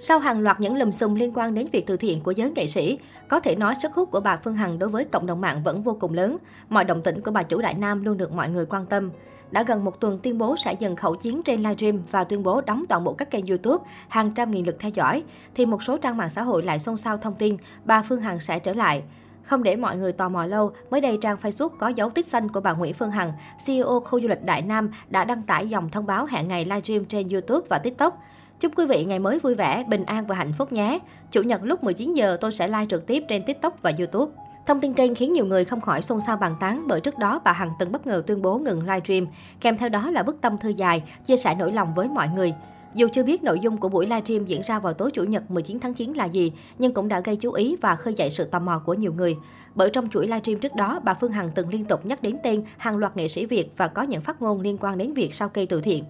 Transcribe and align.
Sau 0.00 0.18
hàng 0.18 0.40
loạt 0.40 0.60
những 0.60 0.76
lùm 0.76 0.90
xùm 0.90 1.14
liên 1.14 1.32
quan 1.34 1.54
đến 1.54 1.66
việc 1.72 1.86
từ 1.86 1.96
thiện 1.96 2.20
của 2.20 2.30
giới 2.30 2.50
nghệ 2.50 2.66
sĩ, 2.66 2.98
có 3.28 3.40
thể 3.40 3.56
nói 3.56 3.74
sức 3.82 3.94
hút 3.94 4.10
của 4.10 4.20
bà 4.20 4.36
Phương 4.36 4.54
Hằng 4.54 4.78
đối 4.78 4.88
với 4.88 5.04
cộng 5.04 5.26
đồng 5.26 5.40
mạng 5.40 5.62
vẫn 5.62 5.82
vô 5.82 5.96
cùng 6.00 6.14
lớn. 6.14 6.36
Mọi 6.68 6.84
động 6.84 7.02
tĩnh 7.02 7.20
của 7.20 7.30
bà 7.30 7.42
chủ 7.42 7.60
Đại 7.60 7.74
Nam 7.74 8.04
luôn 8.04 8.16
được 8.16 8.32
mọi 8.32 8.48
người 8.48 8.66
quan 8.66 8.86
tâm. 8.86 9.10
Đã 9.50 9.62
gần 9.62 9.84
một 9.84 10.00
tuần 10.00 10.18
tuyên 10.22 10.38
bố 10.38 10.56
sẽ 10.56 10.72
dừng 10.72 10.96
khẩu 10.96 11.14
chiến 11.16 11.42
trên 11.42 11.62
livestream 11.62 12.02
và 12.10 12.24
tuyên 12.24 12.42
bố 12.42 12.60
đóng 12.60 12.84
toàn 12.88 13.04
bộ 13.04 13.12
các 13.12 13.30
kênh 13.30 13.46
YouTube, 13.46 13.84
hàng 14.08 14.30
trăm 14.30 14.50
nghìn 14.50 14.66
lượt 14.66 14.76
theo 14.80 14.90
dõi, 14.90 15.22
thì 15.54 15.66
một 15.66 15.82
số 15.82 15.96
trang 15.96 16.16
mạng 16.16 16.30
xã 16.30 16.42
hội 16.42 16.62
lại 16.62 16.78
xôn 16.78 16.96
xao 16.96 17.16
thông 17.16 17.34
tin 17.34 17.56
bà 17.84 18.02
Phương 18.02 18.20
Hằng 18.20 18.40
sẽ 18.40 18.58
trở 18.58 18.74
lại. 18.74 19.02
Không 19.42 19.62
để 19.62 19.76
mọi 19.76 19.96
người 19.96 20.12
tò 20.12 20.28
mò 20.28 20.46
lâu, 20.46 20.72
mới 20.90 21.00
đây 21.00 21.18
trang 21.20 21.36
Facebook 21.42 21.68
có 21.68 21.88
dấu 21.88 22.10
tích 22.10 22.26
xanh 22.26 22.48
của 22.48 22.60
bà 22.60 22.72
Nguyễn 22.72 22.94
Phương 22.94 23.10
Hằng, 23.10 23.32
CEO 23.66 24.00
khu 24.00 24.20
du 24.20 24.28
lịch 24.28 24.44
Đại 24.44 24.62
Nam 24.62 24.90
đã 25.08 25.24
đăng 25.24 25.42
tải 25.42 25.68
dòng 25.68 25.88
thông 25.90 26.06
báo 26.06 26.26
hẹn 26.26 26.48
ngày 26.48 26.64
livestream 26.64 27.04
trên 27.04 27.28
YouTube 27.28 27.66
và 27.68 27.78
TikTok. 27.78 28.18
Chúc 28.60 28.72
quý 28.76 28.86
vị 28.86 29.04
ngày 29.04 29.18
mới 29.18 29.38
vui 29.38 29.54
vẻ, 29.54 29.84
bình 29.88 30.04
an 30.04 30.26
và 30.26 30.34
hạnh 30.34 30.52
phúc 30.52 30.72
nhé. 30.72 30.98
Chủ 31.30 31.42
nhật 31.42 31.60
lúc 31.64 31.84
19 31.84 32.14
giờ 32.14 32.36
tôi 32.40 32.52
sẽ 32.52 32.68
live 32.68 32.86
trực 32.86 33.06
tiếp 33.06 33.24
trên 33.28 33.42
TikTok 33.42 33.82
và 33.82 33.92
YouTube. 33.98 34.32
Thông 34.66 34.80
tin 34.80 34.94
trên 34.94 35.14
khiến 35.14 35.32
nhiều 35.32 35.46
người 35.46 35.64
không 35.64 35.80
khỏi 35.80 36.02
xôn 36.02 36.20
xao 36.20 36.36
bàn 36.36 36.54
tán 36.60 36.84
bởi 36.88 37.00
trước 37.00 37.18
đó 37.18 37.40
bà 37.44 37.52
Hằng 37.52 37.72
từng 37.78 37.92
bất 37.92 38.06
ngờ 38.06 38.22
tuyên 38.26 38.42
bố 38.42 38.58
ngừng 38.58 38.80
livestream, 38.80 39.26
kèm 39.60 39.78
theo 39.78 39.88
đó 39.88 40.10
là 40.10 40.22
bức 40.22 40.40
tâm 40.40 40.58
thư 40.58 40.68
dài, 40.68 41.02
chia 41.24 41.36
sẻ 41.36 41.54
nỗi 41.58 41.72
lòng 41.72 41.94
với 41.94 42.08
mọi 42.08 42.28
người. 42.28 42.54
Dù 42.94 43.08
chưa 43.12 43.22
biết 43.22 43.42
nội 43.42 43.58
dung 43.60 43.76
của 43.76 43.88
buổi 43.88 44.06
livestream 44.06 44.46
diễn 44.46 44.62
ra 44.66 44.78
vào 44.78 44.92
tối 44.92 45.10
Chủ 45.10 45.24
nhật 45.24 45.50
19 45.50 45.80
tháng 45.80 45.94
9 45.94 46.12
là 46.12 46.24
gì, 46.24 46.52
nhưng 46.78 46.94
cũng 46.94 47.08
đã 47.08 47.20
gây 47.20 47.36
chú 47.36 47.52
ý 47.52 47.76
và 47.80 47.96
khơi 47.96 48.14
dậy 48.14 48.30
sự 48.30 48.44
tò 48.44 48.58
mò 48.58 48.82
của 48.86 48.94
nhiều 48.94 49.12
người. 49.12 49.36
Bởi 49.74 49.90
trong 49.90 50.10
chuỗi 50.10 50.26
livestream 50.26 50.58
trước 50.60 50.74
đó, 50.74 51.00
bà 51.04 51.14
Phương 51.14 51.32
Hằng 51.32 51.48
từng 51.54 51.68
liên 51.68 51.84
tục 51.84 52.06
nhắc 52.06 52.22
đến 52.22 52.36
tên 52.42 52.62
hàng 52.76 52.96
loạt 52.96 53.16
nghệ 53.16 53.28
sĩ 53.28 53.46
Việt 53.46 53.72
và 53.76 53.88
có 53.88 54.02
những 54.02 54.22
phát 54.22 54.42
ngôn 54.42 54.60
liên 54.60 54.78
quan 54.80 54.98
đến 54.98 55.12
việc 55.12 55.34
sao 55.34 55.48
cây 55.48 55.66
từ 55.66 55.80
thiện. 55.80 56.04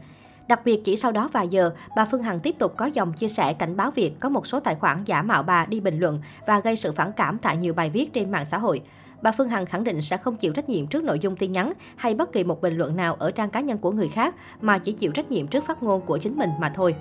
Đặc 0.49 0.61
biệt 0.65 0.81
chỉ 0.85 0.97
sau 0.97 1.13
đó 1.13 1.29
vài 1.33 1.49
giờ, 1.49 1.71
bà 1.97 2.05
Phương 2.05 2.23
Hằng 2.23 2.41
tiếp 2.41 2.55
tục 2.59 2.75
có 2.77 2.87
dòng 2.87 3.13
chia 3.13 3.29
sẻ 3.29 3.53
cảnh 3.53 3.77
báo 3.77 3.91
việc 3.91 4.21
có 4.21 4.29
một 4.29 4.47
số 4.47 4.61
tài 4.61 4.75
khoản 4.75 5.05
giả 5.05 5.23
mạo 5.23 5.43
bà 5.43 5.67
đi 5.67 5.81
bình 5.81 5.99
luận 5.99 6.21
và 6.47 6.61
gây 6.61 6.77
sự 6.77 6.93
phản 6.93 7.13
cảm 7.13 7.39
tại 7.39 7.57
nhiều 7.57 7.75
bài 7.75 7.91
viết 7.91 8.13
trên 8.13 8.31
mạng 8.31 8.47
xã 8.51 8.59
hội. 8.59 8.83
Bà 9.23 9.33
Phương 9.33 9.49
Hằng 9.49 9.67
khẳng 9.67 9.85
định 9.85 10.03
sẽ 10.03 10.17
không 10.17 10.37
chịu 10.37 10.53
trách 10.53 10.69
nhiệm 10.69 10.87
trước 10.87 11.05
nội 11.05 11.19
dung 11.19 11.37
tin 11.37 11.53
nhắn 11.53 11.73
hay 11.97 12.15
bất 12.15 12.33
kỳ 12.33 12.45
một 12.45 12.63
bình 12.63 12.77
luận 12.77 12.97
nào 12.97 13.15
ở 13.15 13.31
trang 13.31 13.51
cá 13.51 13.61
nhân 13.61 13.79
của 13.79 13.91
người 13.91 14.09
khác, 14.09 14.35
mà 14.61 14.79
chỉ 14.79 14.93
chịu 14.93 15.13
trách 15.13 15.31
nhiệm 15.31 15.47
trước 15.47 15.65
phát 15.65 15.83
ngôn 15.83 16.01
của 16.01 16.19
chính 16.19 16.37
mình 16.37 16.51
mà 16.61 16.73
thôi. 16.75 16.95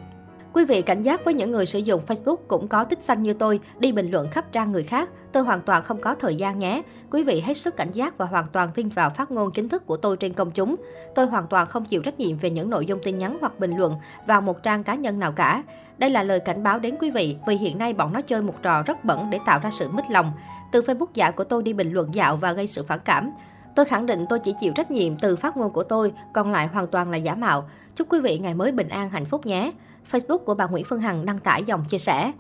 Quý 0.58 0.66
vị 0.66 0.81
cảnh 0.81 1.02
giác 1.02 1.25
với 1.25 1.33
những 1.33 1.52
người 1.52 1.66
sử 1.66 1.80
dụng 1.80 2.02
Facebook 2.08 2.36
cũng 2.47 2.67
có 2.67 2.83
tích 2.83 3.02
xanh 3.02 3.22
như 3.22 3.33
tôi, 3.33 3.59
đi 3.80 3.91
bình 3.91 4.11
luận 4.11 4.30
khắp 4.31 4.52
trang 4.52 4.72
người 4.72 4.83
khác. 4.83 5.09
Tôi 5.31 5.44
hoàn 5.44 5.61
toàn 5.61 5.83
không 5.83 6.02
có 6.02 6.16
thời 6.16 6.36
gian 6.36 6.59
nhé. 6.59 6.81
Quý 7.11 7.23
vị 7.23 7.39
hết 7.41 7.58
sức 7.58 7.75
cảnh 7.75 7.91
giác 7.91 8.17
và 8.17 8.25
hoàn 8.25 8.47
toàn 8.47 8.69
tin 8.73 8.89
vào 8.89 9.09
phát 9.09 9.31
ngôn 9.31 9.52
chính 9.52 9.69
thức 9.69 9.86
của 9.86 9.97
tôi 9.97 10.17
trên 10.17 10.33
công 10.33 10.52
chúng. 10.52 10.75
Tôi 11.16 11.25
hoàn 11.25 11.47
toàn 11.47 11.67
không 11.67 11.86
chịu 11.86 12.02
trách 12.02 12.19
nhiệm 12.19 12.38
về 12.38 12.49
những 12.49 12.69
nội 12.69 12.86
dung 12.86 12.99
tin 13.03 13.17
nhắn 13.17 13.38
hoặc 13.41 13.59
bình 13.59 13.77
luận 13.77 13.95
vào 14.27 14.41
một 14.41 14.64
trang 14.64 14.83
cá 14.83 14.95
nhân 14.95 15.19
nào 15.19 15.31
cả. 15.31 15.64
Đây 15.97 16.09
là 16.09 16.23
lời 16.23 16.39
cảnh 16.39 16.64
báo 16.64 16.80
đến 16.80 16.95
quý 16.99 17.11
vị 17.11 17.38
vì 17.47 17.55
hiện 17.55 17.77
nay 17.77 17.94
bọn 17.94 18.14
nó 18.14 18.21
chơi 18.21 18.42
một 18.42 18.61
trò 18.61 18.81
rất 18.81 19.05
bẩn 19.05 19.30
để 19.30 19.39
tạo 19.45 19.59
ra 19.59 19.71
sự 19.71 19.89
mít 19.89 20.05
lòng. 20.11 20.31
Từ 20.71 20.81
Facebook 20.81 21.11
giả 21.14 21.31
của 21.31 21.44
tôi 21.44 21.64
đi 21.64 21.73
bình 21.73 21.94
luận 21.94 22.16
dạo 22.16 22.38
và 22.38 22.52
gây 22.52 22.67
sự 22.67 22.83
phản 22.83 22.99
cảm. 23.05 23.31
Tôi 23.78 23.86
khẳng 23.86 24.06
định 24.06 24.25
tôi 24.30 24.39
chỉ 24.39 24.53
chịu 24.59 24.73
trách 24.75 24.92
nhiệm 24.92 25.17
từ 25.17 25.36
phát 25.36 25.58
ngôn 25.58 25.72
của 25.72 25.83
tôi, 25.83 26.14
còn 26.33 26.52
lại 26.52 26.67
hoàn 26.67 26.88
toàn 26.88 27.11
là 27.11 27.17
giả 27.17 27.36
mạo. 27.36 27.70
Chúc 27.95 28.08
quý 28.09 28.20
vị 28.20 28.39
ngày 28.39 28.53
mới 28.53 28.72
bình 28.72 28.89
an 28.89 29.09
hạnh 29.09 29.25
phúc 29.25 29.45
nhé. 29.45 29.72
Facebook 30.11 30.38
của 30.38 30.53
bà 30.53 30.66
Nguyễn 30.66 30.86
Phương 30.86 31.02
Hằng 31.02 31.25
đăng 31.25 31.39
tải 31.39 31.64
dòng 31.64 31.86
chia 31.88 31.98
sẻ. 31.98 32.31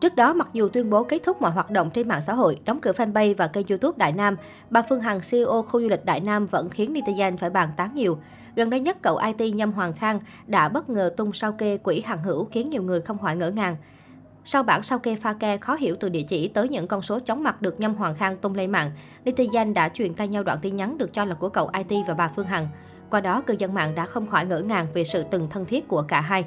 Trước 0.00 0.16
đó, 0.16 0.32
mặc 0.32 0.48
dù 0.52 0.68
tuyên 0.68 0.90
bố 0.90 1.04
kết 1.04 1.22
thúc 1.22 1.42
mọi 1.42 1.50
hoạt 1.50 1.70
động 1.70 1.90
trên 1.90 2.08
mạng 2.08 2.22
xã 2.22 2.34
hội, 2.34 2.60
đóng 2.64 2.80
cửa 2.80 2.92
fanpage 2.92 3.34
và 3.36 3.46
kênh 3.46 3.66
YouTube 3.68 3.96
Đại 3.98 4.12
Nam, 4.12 4.36
bà 4.70 4.82
Phương 4.88 5.00
Hằng, 5.00 5.20
CEO 5.30 5.62
khu 5.62 5.80
du 5.80 5.88
lịch 5.88 6.04
Đại 6.04 6.20
Nam 6.20 6.46
vẫn 6.46 6.70
khiến 6.70 6.92
netizen 6.92 7.36
phải 7.36 7.50
bàn 7.50 7.68
tán 7.76 7.94
nhiều. 7.94 8.18
Gần 8.56 8.70
đây 8.70 8.80
nhất, 8.80 8.96
cậu 9.02 9.16
IT 9.16 9.54
Nhâm 9.54 9.72
Hoàng 9.72 9.92
Khang 9.92 10.20
đã 10.46 10.68
bất 10.68 10.90
ngờ 10.90 11.14
tung 11.16 11.32
sao 11.32 11.52
kê 11.52 11.76
quỹ 11.76 12.00
hàng 12.00 12.22
hữu 12.22 12.44
khiến 12.44 12.70
nhiều 12.70 12.82
người 12.82 13.00
không 13.00 13.18
khỏi 13.18 13.36
ngỡ 13.36 13.50
ngàng. 13.50 13.76
Sau 14.44 14.62
bản 14.62 14.82
sao 14.82 14.98
kê 14.98 15.16
pha 15.16 15.32
ke 15.32 15.56
khó 15.56 15.74
hiểu 15.74 15.96
từ 16.00 16.08
địa 16.08 16.22
chỉ 16.22 16.48
tới 16.48 16.68
những 16.68 16.86
con 16.86 17.02
số 17.02 17.20
chóng 17.20 17.42
mặt 17.42 17.62
được 17.62 17.80
Nhâm 17.80 17.94
Hoàng 17.94 18.14
Khang 18.14 18.36
tung 18.36 18.54
lên 18.54 18.70
mạng, 18.70 18.90
netizen 19.24 19.72
đã 19.72 19.88
truyền 19.88 20.14
tay 20.14 20.28
nhau 20.28 20.42
đoạn 20.42 20.58
tin 20.62 20.76
nhắn 20.76 20.98
được 20.98 21.14
cho 21.14 21.24
là 21.24 21.34
của 21.34 21.48
cậu 21.48 21.70
IT 21.78 22.06
và 22.06 22.14
bà 22.14 22.30
Phương 22.36 22.46
Hằng. 22.46 22.68
Qua 23.10 23.20
đó, 23.20 23.42
cư 23.46 23.54
dân 23.58 23.74
mạng 23.74 23.94
đã 23.94 24.06
không 24.06 24.26
khỏi 24.26 24.46
ngỡ 24.46 24.58
ngàng 24.60 24.86
về 24.94 25.04
sự 25.04 25.22
từng 25.22 25.46
thân 25.50 25.64
thiết 25.64 25.88
của 25.88 26.02
cả 26.02 26.20
hai. 26.20 26.44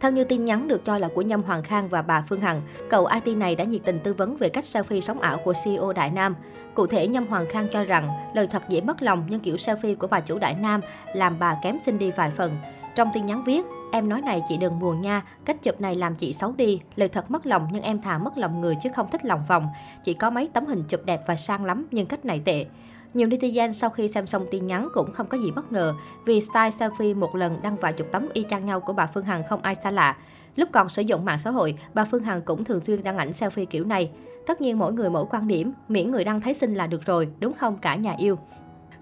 Theo 0.00 0.10
như 0.10 0.24
tin 0.24 0.44
nhắn 0.44 0.68
được 0.68 0.84
cho 0.84 0.98
là 0.98 1.08
của 1.14 1.22
Nhâm 1.22 1.42
Hoàng 1.42 1.62
Khang 1.62 1.88
và 1.88 2.02
bà 2.02 2.24
Phương 2.28 2.40
Hằng, 2.40 2.62
cậu 2.90 3.06
IT 3.06 3.36
này 3.36 3.56
đã 3.56 3.64
nhiệt 3.64 3.80
tình 3.84 4.00
tư 4.00 4.12
vấn 4.12 4.36
về 4.36 4.48
cách 4.48 4.64
selfie 4.64 5.00
sống 5.00 5.20
ảo 5.20 5.38
của 5.44 5.52
CEO 5.64 5.92
Đại 5.92 6.10
Nam. 6.10 6.34
Cụ 6.74 6.86
thể, 6.86 7.08
Nhâm 7.08 7.26
Hoàng 7.26 7.46
Khang 7.50 7.68
cho 7.68 7.84
rằng 7.84 8.08
lời 8.34 8.46
thật 8.46 8.62
dễ 8.68 8.80
mất 8.80 9.02
lòng 9.02 9.24
nhưng 9.28 9.40
kiểu 9.40 9.56
selfie 9.56 9.96
của 9.96 10.06
bà 10.06 10.20
chủ 10.20 10.38
Đại 10.38 10.54
Nam 10.54 10.80
làm 11.14 11.38
bà 11.38 11.56
kém 11.62 11.78
xinh 11.86 11.98
đi 11.98 12.10
vài 12.10 12.30
phần. 12.30 12.56
Trong 12.94 13.08
tin 13.14 13.26
nhắn 13.26 13.42
viết, 13.44 13.64
Em 13.92 14.08
nói 14.08 14.20
này 14.20 14.42
chị 14.48 14.56
đừng 14.56 14.78
buồn 14.78 15.00
nha, 15.00 15.22
cách 15.44 15.62
chụp 15.62 15.80
này 15.80 15.94
làm 15.94 16.14
chị 16.14 16.32
xấu 16.32 16.52
đi. 16.52 16.80
Lời 16.96 17.08
thật 17.08 17.30
mất 17.30 17.46
lòng 17.46 17.68
nhưng 17.72 17.82
em 17.82 18.00
thà 18.02 18.18
mất 18.18 18.38
lòng 18.38 18.60
người 18.60 18.74
chứ 18.82 18.88
không 18.96 19.10
thích 19.10 19.24
lòng 19.24 19.44
vòng. 19.48 19.68
Chị 20.04 20.14
có 20.14 20.30
mấy 20.30 20.48
tấm 20.52 20.66
hình 20.66 20.84
chụp 20.88 21.00
đẹp 21.04 21.22
và 21.26 21.36
sang 21.36 21.64
lắm 21.64 21.86
nhưng 21.90 22.06
cách 22.06 22.24
này 22.24 22.40
tệ. 22.44 22.66
Nhiều 23.14 23.28
netizen 23.28 23.72
sau 23.72 23.90
khi 23.90 24.08
xem 24.08 24.26
xong 24.26 24.46
tin 24.50 24.66
nhắn 24.66 24.88
cũng 24.94 25.10
không 25.10 25.26
có 25.26 25.38
gì 25.38 25.50
bất 25.50 25.72
ngờ 25.72 25.94
vì 26.24 26.40
style 26.40 26.70
selfie 26.70 27.18
một 27.18 27.36
lần 27.36 27.62
đăng 27.62 27.76
vài 27.76 27.92
chục 27.92 28.06
tấm 28.12 28.28
y 28.32 28.44
chang 28.50 28.66
nhau 28.66 28.80
của 28.80 28.92
bà 28.92 29.06
Phương 29.06 29.24
Hằng 29.24 29.42
không 29.48 29.62
ai 29.62 29.74
xa 29.74 29.90
lạ. 29.90 30.16
Lúc 30.56 30.68
còn 30.72 30.88
sử 30.88 31.02
dụng 31.02 31.24
mạng 31.24 31.38
xã 31.38 31.50
hội, 31.50 31.78
bà 31.94 32.04
Phương 32.04 32.24
Hằng 32.24 32.42
cũng 32.42 32.64
thường 32.64 32.80
xuyên 32.80 33.02
đăng 33.02 33.16
ảnh 33.16 33.30
selfie 33.30 33.66
kiểu 33.66 33.84
này. 33.84 34.10
Tất 34.46 34.60
nhiên 34.60 34.78
mỗi 34.78 34.92
người 34.92 35.10
mỗi 35.10 35.24
quan 35.30 35.48
điểm, 35.48 35.72
miễn 35.88 36.10
người 36.10 36.24
đăng 36.24 36.40
thấy 36.40 36.54
xinh 36.54 36.74
là 36.74 36.86
được 36.86 37.06
rồi, 37.06 37.28
đúng 37.40 37.54
không 37.54 37.78
cả 37.78 37.94
nhà 37.94 38.14
yêu. 38.18 38.38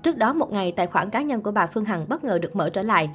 Trước 0.03 0.17
đó 0.17 0.33
một 0.33 0.53
ngày, 0.53 0.73
tài 0.73 0.87
khoản 0.87 1.11
cá 1.11 1.23
nhân 1.23 1.41
của 1.43 1.51
bà 1.51 1.67
Phương 1.67 1.85
Hằng 1.85 2.09
bất 2.09 2.25
ngờ 2.25 2.39
được 2.39 2.57
mở 2.57 2.71
trở 2.71 2.83
lại. 2.83 3.11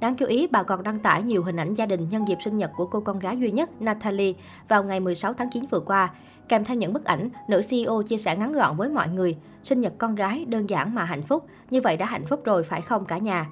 Đáng 0.00 0.14
chú 0.14 0.26
ý, 0.26 0.46
bà 0.46 0.62
còn 0.62 0.82
đăng 0.82 0.98
tải 0.98 1.22
nhiều 1.22 1.42
hình 1.42 1.56
ảnh 1.56 1.74
gia 1.74 1.86
đình 1.86 2.08
nhân 2.08 2.28
dịp 2.28 2.38
sinh 2.44 2.56
nhật 2.56 2.70
của 2.76 2.86
cô 2.86 3.00
con 3.00 3.18
gái 3.18 3.38
duy 3.38 3.50
nhất 3.50 3.70
Natalie 3.82 4.32
vào 4.68 4.84
ngày 4.84 5.00
16 5.00 5.34
tháng 5.34 5.50
9 5.50 5.64
vừa 5.70 5.80
qua. 5.80 6.10
Kèm 6.48 6.64
theo 6.64 6.76
những 6.76 6.92
bức 6.92 7.04
ảnh, 7.04 7.28
nữ 7.48 7.62
CEO 7.68 8.02
chia 8.02 8.16
sẻ 8.16 8.36
ngắn 8.36 8.52
gọn 8.52 8.76
với 8.76 8.88
mọi 8.88 9.08
người, 9.08 9.36
sinh 9.62 9.80
nhật 9.80 9.92
con 9.98 10.14
gái 10.14 10.44
đơn 10.48 10.70
giản 10.70 10.94
mà 10.94 11.04
hạnh 11.04 11.22
phúc, 11.22 11.46
như 11.70 11.80
vậy 11.80 11.96
đã 11.96 12.06
hạnh 12.06 12.26
phúc 12.26 12.44
rồi 12.44 12.64
phải 12.64 12.82
không 12.82 13.04
cả 13.04 13.18
nhà. 13.18 13.46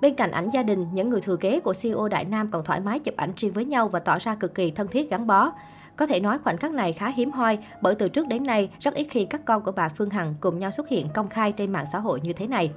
Bên 0.00 0.14
cạnh 0.14 0.30
ảnh 0.30 0.50
gia 0.50 0.62
đình, 0.62 0.86
những 0.92 1.10
người 1.10 1.20
thừa 1.20 1.36
kế 1.36 1.60
của 1.60 1.74
CEO 1.82 2.08
Đại 2.08 2.24
Nam 2.24 2.48
còn 2.50 2.64
thoải 2.64 2.80
mái 2.80 2.98
chụp 2.98 3.16
ảnh 3.16 3.32
riêng 3.36 3.52
với 3.52 3.64
nhau 3.64 3.88
và 3.88 3.98
tỏ 3.98 4.18
ra 4.18 4.34
cực 4.34 4.54
kỳ 4.54 4.70
thân 4.70 4.88
thiết 4.88 5.10
gắn 5.10 5.26
bó. 5.26 5.52
Có 5.96 6.06
thể 6.06 6.20
nói 6.20 6.38
khoảnh 6.38 6.56
khắc 6.56 6.72
này 6.72 6.92
khá 6.92 7.08
hiếm 7.08 7.30
hoi 7.30 7.58
bởi 7.80 7.94
từ 7.94 8.08
trước 8.08 8.26
đến 8.28 8.42
nay 8.42 8.70
rất 8.80 8.94
ít 8.94 9.06
khi 9.10 9.24
các 9.24 9.44
con 9.44 9.62
của 9.62 9.72
bà 9.72 9.88
Phương 9.88 10.10
Hằng 10.10 10.34
cùng 10.40 10.58
nhau 10.58 10.70
xuất 10.70 10.88
hiện 10.88 11.08
công 11.14 11.28
khai 11.28 11.52
trên 11.52 11.72
mạng 11.72 11.86
xã 11.92 11.98
hội 11.98 12.20
như 12.22 12.32
thế 12.32 12.46
này. 12.46 12.70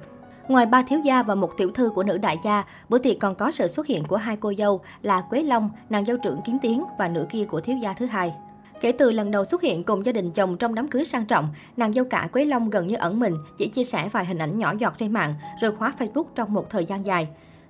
Ngoài 0.48 0.66
ba 0.66 0.82
thiếu 0.82 1.00
gia 1.04 1.22
và 1.22 1.34
một 1.34 1.56
tiểu 1.56 1.70
thư 1.70 1.90
của 1.90 2.02
nữ 2.02 2.18
đại 2.18 2.38
gia, 2.44 2.64
bữa 2.88 2.98
tiệc 2.98 3.18
còn 3.18 3.34
có 3.34 3.50
sự 3.50 3.68
xuất 3.68 3.86
hiện 3.86 4.04
của 4.04 4.16
hai 4.16 4.36
cô 4.36 4.52
dâu 4.58 4.80
là 5.02 5.20
Quế 5.20 5.42
Long, 5.42 5.70
nàng 5.90 6.04
dâu 6.04 6.16
trưởng 6.16 6.42
Kiến 6.42 6.58
Tiến 6.62 6.84
và 6.98 7.08
nữ 7.08 7.26
kia 7.30 7.44
của 7.44 7.60
thiếu 7.60 7.76
gia 7.76 7.92
thứ 7.92 8.06
hai. 8.06 8.34
Kể 8.80 8.92
từ 8.92 9.10
lần 9.10 9.30
đầu 9.30 9.44
xuất 9.44 9.62
hiện 9.62 9.84
cùng 9.84 10.06
gia 10.06 10.12
đình 10.12 10.30
chồng 10.30 10.56
trong 10.56 10.74
đám 10.74 10.88
cưới 10.88 11.04
sang 11.04 11.26
trọng, 11.26 11.48
nàng 11.76 11.92
dâu 11.92 12.04
cả 12.04 12.28
Quế 12.32 12.44
Long 12.44 12.70
gần 12.70 12.86
như 12.86 12.96
ẩn 12.96 13.20
mình, 13.20 13.34
chỉ 13.58 13.68
chia 13.68 13.84
sẻ 13.84 14.08
vài 14.12 14.26
hình 14.26 14.38
ảnh 14.38 14.58
nhỏ 14.58 14.74
giọt 14.78 14.94
trên 14.98 15.12
mạng 15.12 15.34
rồi 15.60 15.76
khóa 15.76 15.92
Facebook 15.98 16.24
trong 16.34 16.54
một 16.54 16.70
thời 16.70 16.84
gian 16.84 17.06
dài. 17.06 17.28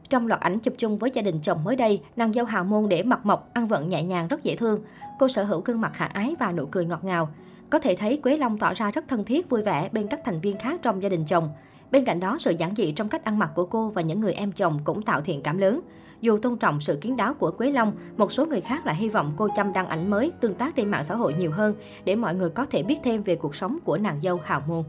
Trong 0.08 0.26
loạt 0.26 0.40
ảnh 0.40 0.58
chụp 0.58 0.74
chung 0.78 0.98
với 0.98 1.10
gia 1.14 1.22
đình 1.22 1.38
chồng 1.42 1.64
mới 1.64 1.76
đây, 1.76 2.02
nàng 2.16 2.32
dâu 2.32 2.44
hào 2.44 2.64
môn 2.64 2.88
để 2.88 3.02
mặt 3.02 3.26
mộc, 3.26 3.50
ăn 3.52 3.66
vận 3.66 3.88
nhẹ 3.88 4.02
nhàng 4.02 4.28
rất 4.28 4.42
dễ 4.42 4.56
thương. 4.56 4.80
Cô 5.18 5.28
sở 5.28 5.44
hữu 5.44 5.60
gương 5.60 5.80
mặt 5.80 5.90
khả 5.94 6.04
ái 6.04 6.34
và 6.38 6.52
nụ 6.52 6.66
cười 6.66 6.84
ngọt 6.84 7.04
ngào. 7.04 7.28
Có 7.70 7.78
thể 7.78 7.96
thấy 7.96 8.16
Quế 8.16 8.36
Long 8.36 8.58
tỏ 8.58 8.74
ra 8.74 8.90
rất 8.90 9.08
thân 9.08 9.24
thiết, 9.24 9.50
vui 9.50 9.62
vẻ 9.62 9.88
bên 9.92 10.06
các 10.06 10.20
thành 10.24 10.40
viên 10.40 10.58
khác 10.58 10.80
trong 10.82 11.02
gia 11.02 11.08
đình 11.08 11.24
chồng. 11.24 11.48
Bên 11.92 12.04
cạnh 12.04 12.20
đó, 12.20 12.36
sự 12.40 12.50
giản 12.50 12.76
dị 12.76 12.92
trong 12.92 13.08
cách 13.08 13.24
ăn 13.24 13.38
mặc 13.38 13.50
của 13.54 13.64
cô 13.64 13.88
và 13.88 14.02
những 14.02 14.20
người 14.20 14.32
em 14.32 14.52
chồng 14.52 14.80
cũng 14.84 15.02
tạo 15.02 15.20
thiện 15.20 15.42
cảm 15.42 15.58
lớn. 15.58 15.80
Dù 16.20 16.38
tôn 16.38 16.56
trọng 16.56 16.80
sự 16.80 16.98
kiến 17.00 17.16
đáo 17.16 17.34
của 17.34 17.50
Quế 17.50 17.72
Long, 17.72 17.92
một 18.16 18.32
số 18.32 18.46
người 18.46 18.60
khác 18.60 18.86
lại 18.86 18.96
hy 18.96 19.08
vọng 19.08 19.32
cô 19.36 19.48
chăm 19.56 19.72
đăng 19.72 19.86
ảnh 19.86 20.10
mới, 20.10 20.32
tương 20.40 20.54
tác 20.54 20.76
trên 20.76 20.90
mạng 20.90 21.04
xã 21.04 21.14
hội 21.14 21.34
nhiều 21.34 21.50
hơn 21.50 21.74
để 22.04 22.16
mọi 22.16 22.34
người 22.34 22.50
có 22.50 22.64
thể 22.64 22.82
biết 22.82 22.98
thêm 23.04 23.22
về 23.22 23.36
cuộc 23.36 23.54
sống 23.54 23.78
của 23.84 23.98
nàng 23.98 24.20
dâu 24.20 24.40
hào 24.44 24.62
môn. 24.68 24.84